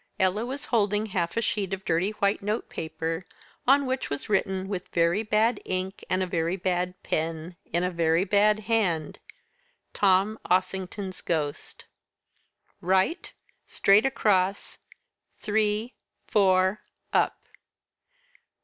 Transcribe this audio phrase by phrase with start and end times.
[0.19, 3.23] Ella was holding half a sheet of dirty white notepaper,
[3.67, 7.91] on which was written, with very bad ink and a very bad pen, in a
[7.91, 9.19] very bad hand:
[9.93, 11.85] "TOM OSSINGTON'S GHOST."
[12.81, 13.31] "Right
[13.67, 14.79] Straight across
[15.39, 15.93] three
[16.25, 16.81] four
[17.13, 17.37] up.